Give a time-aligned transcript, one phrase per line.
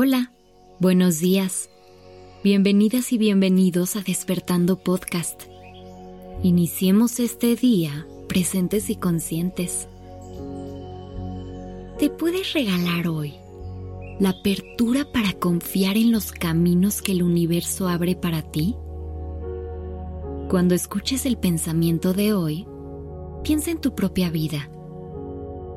[0.00, 0.30] Hola,
[0.78, 1.70] buenos días.
[2.44, 5.42] Bienvenidas y bienvenidos a Despertando Podcast.
[6.44, 9.88] Iniciemos este día presentes y conscientes.
[11.98, 13.34] Te puedes regalar hoy
[14.20, 18.76] la apertura para confiar en los caminos que el universo abre para ti.
[20.48, 22.68] Cuando escuches el pensamiento de hoy,
[23.42, 24.70] piensa en tu propia vida.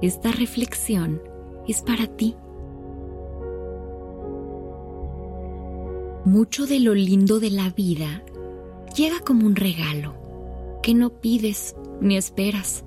[0.04, 1.24] Esta reflexión
[1.68, 2.36] es para ti.
[6.26, 8.24] Mucho de lo lindo de la vida
[8.96, 10.14] llega como un regalo
[10.84, 12.86] que no pides ni esperas.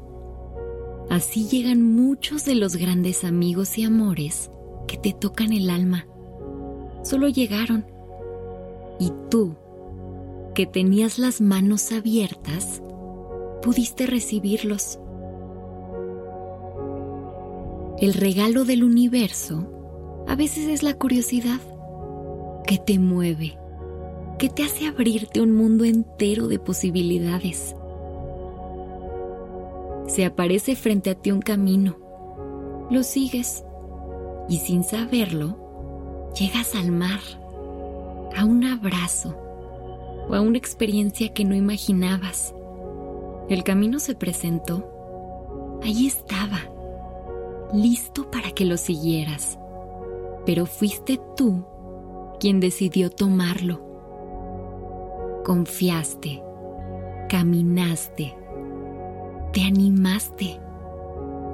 [1.11, 4.53] Así llegan muchos de los grandes amigos y amores
[4.87, 6.07] que te tocan el alma.
[7.03, 7.85] Solo llegaron.
[9.01, 9.57] Y tú,
[10.55, 12.83] que tenías las manos abiertas,
[13.63, 15.01] pudiste recibirlos.
[17.99, 19.67] El regalo del universo
[20.29, 21.61] a veces es la curiosidad
[22.67, 23.59] que te mueve,
[24.39, 27.77] que te hace abrirte un mundo entero de posibilidades.
[30.07, 31.97] Se aparece frente a ti un camino,
[32.91, 33.65] lo sigues
[34.49, 37.21] y sin saberlo, llegas al mar,
[38.37, 39.37] a un abrazo
[40.29, 42.55] o a una experiencia que no imaginabas.
[43.49, 46.61] El camino se presentó, allí estaba,
[47.75, 49.59] listo para que lo siguieras,
[50.47, 51.65] pero fuiste tú
[52.45, 53.81] quien decidió tomarlo.
[55.47, 56.43] Confiaste,
[57.31, 58.37] caminaste,
[59.55, 60.61] te animaste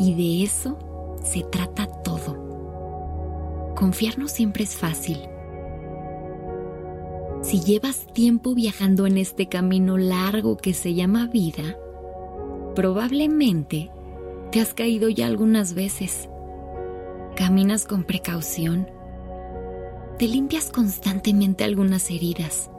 [0.00, 0.76] y de eso
[1.22, 3.70] se trata todo.
[3.76, 5.20] Confiar no siempre es fácil.
[7.42, 11.78] Si llevas tiempo viajando en este camino largo que se llama vida,
[12.74, 13.92] probablemente
[14.50, 16.28] te has caído ya algunas veces.
[17.36, 18.88] Caminas con precaución
[20.20, 22.70] te limpias constantemente algunas heridas,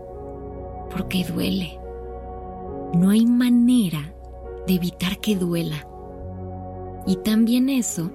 [0.92, 1.80] porque duele.
[2.94, 4.14] No hay manera
[4.68, 5.88] de evitar que duela.
[7.08, 8.12] Y también eso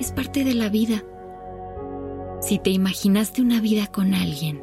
[0.00, 1.04] es parte de la vida.
[2.40, 4.60] Si te imaginaste una vida con alguien,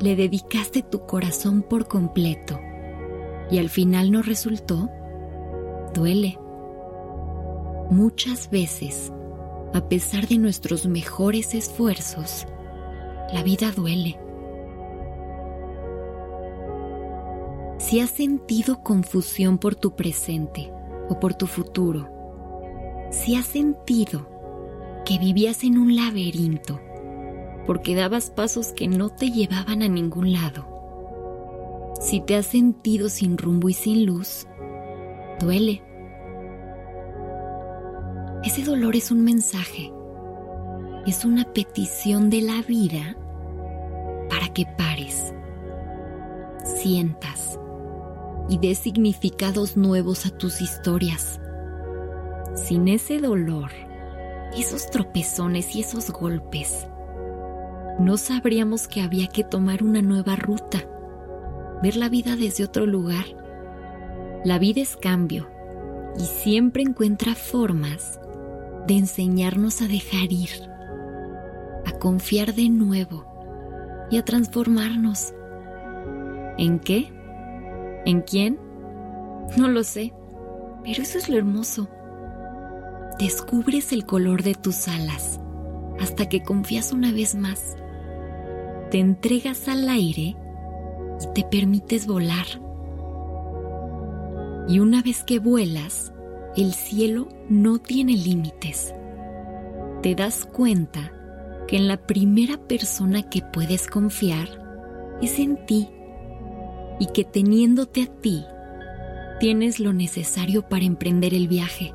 [0.00, 2.58] le dedicaste tu corazón por completo
[3.48, 4.90] y al final no resultó,
[5.94, 6.36] duele.
[7.90, 9.12] Muchas veces,
[9.72, 12.48] a pesar de nuestros mejores esfuerzos,
[13.32, 14.18] la vida duele.
[17.78, 20.72] Si has sentido confusión por tu presente
[21.08, 22.08] o por tu futuro,
[23.10, 24.28] si has sentido
[25.04, 26.80] que vivías en un laberinto
[27.66, 30.66] porque dabas pasos que no te llevaban a ningún lado,
[32.00, 34.46] si te has sentido sin rumbo y sin luz,
[35.38, 35.82] duele.
[38.42, 39.92] Ese dolor es un mensaje,
[41.06, 43.16] es una petición de la vida
[44.52, 45.32] que pares,
[46.64, 47.58] sientas
[48.48, 51.40] y des significados nuevos a tus historias.
[52.54, 53.70] Sin ese dolor,
[54.56, 56.86] esos tropezones y esos golpes,
[57.98, 60.84] no sabríamos que había que tomar una nueva ruta,
[61.82, 63.24] ver la vida desde otro lugar.
[64.44, 65.48] La vida es cambio
[66.18, 68.18] y siempre encuentra formas
[68.86, 70.50] de enseñarnos a dejar ir,
[71.86, 73.29] a confiar de nuevo
[74.10, 75.32] y a transformarnos.
[76.58, 77.12] ¿En qué?
[78.04, 78.58] ¿En quién?
[79.56, 80.12] No lo sé,
[80.84, 81.88] pero eso es lo hermoso.
[83.18, 85.40] Descubres el color de tus alas
[86.00, 87.76] hasta que confías una vez más.
[88.90, 90.36] Te entregas al aire
[91.20, 92.46] y te permites volar.
[94.68, 96.12] Y una vez que vuelas,
[96.56, 98.94] el cielo no tiene límites.
[100.02, 101.12] Te das cuenta
[101.70, 104.48] que en la primera persona que puedes confiar
[105.22, 105.88] es en ti
[106.98, 108.44] y que teniéndote a ti
[109.38, 111.94] tienes lo necesario para emprender el viaje.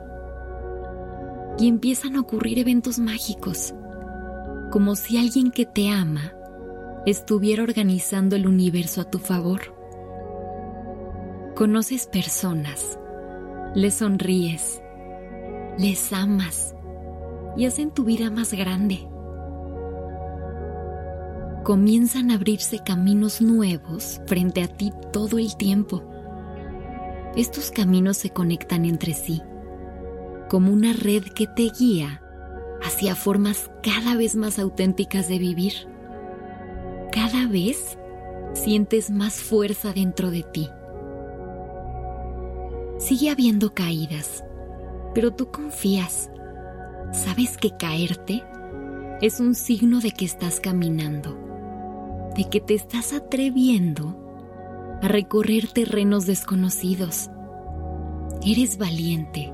[1.59, 3.75] Y empiezan a ocurrir eventos mágicos,
[4.71, 6.33] como si alguien que te ama
[7.05, 9.75] estuviera organizando el universo a tu favor.
[11.53, 12.97] Conoces personas,
[13.75, 14.81] les sonríes,
[15.77, 16.73] les amas
[17.57, 19.09] y hacen tu vida más grande
[21.65, 26.03] comienzan a abrirse caminos nuevos frente a ti todo el tiempo.
[27.35, 29.41] Estos caminos se conectan entre sí,
[30.47, 32.21] como una red que te guía
[32.83, 35.73] hacia formas cada vez más auténticas de vivir.
[37.11, 37.97] Cada vez
[38.53, 40.69] sientes más fuerza dentro de ti.
[42.99, 44.45] Sigue habiendo caídas,
[45.15, 46.29] pero tú confías.
[47.11, 48.43] Sabes que caerte
[49.19, 51.44] es un signo de que estás caminando,
[52.35, 54.15] de que te estás atreviendo
[55.01, 57.29] a recorrer terrenos desconocidos.
[58.45, 59.53] Eres valiente,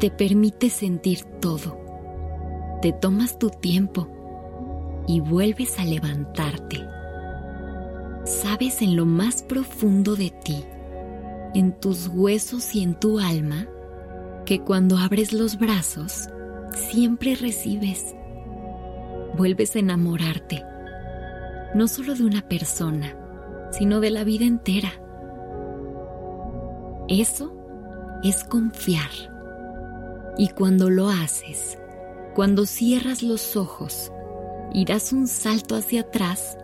[0.00, 1.78] te permite sentir todo,
[2.80, 4.08] te tomas tu tiempo
[5.06, 6.86] y vuelves a levantarte.
[8.24, 10.64] Sabes en lo más profundo de ti,
[11.54, 13.66] en tus huesos y en tu alma,
[14.46, 16.28] que cuando abres los brazos,
[16.72, 18.14] siempre recibes.
[19.36, 20.62] Vuelves a enamorarte,
[21.74, 23.16] no solo de una persona,
[23.72, 24.92] sino de la vida entera.
[27.08, 27.52] Eso
[28.22, 29.10] es confiar.
[30.38, 31.78] Y cuando lo haces,
[32.34, 34.10] cuando cierras los ojos
[34.72, 36.56] y das un salto hacia atrás,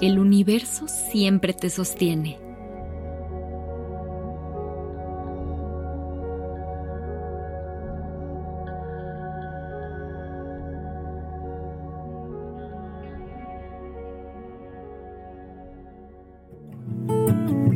[0.00, 2.49] el universo siempre te sostiene.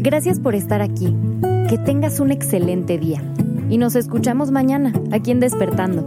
[0.05, 1.17] Gracias por estar aquí.
[1.71, 3.23] Que tengas un excelente día.
[3.71, 6.07] Y nos escuchamos mañana, aquí en Despertando.